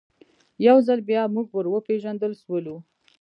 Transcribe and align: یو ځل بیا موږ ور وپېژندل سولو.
یو 0.67 0.77
ځل 0.87 0.99
بیا 1.09 1.23
موږ 1.35 1.47
ور 1.51 1.67
وپېژندل 1.73 2.31
سولو. 2.43 2.75